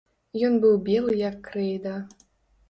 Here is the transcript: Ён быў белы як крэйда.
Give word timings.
Ён 0.47 0.55
быў 0.63 0.73
белы 0.87 1.19
як 1.19 1.37
крэйда. 1.49 1.95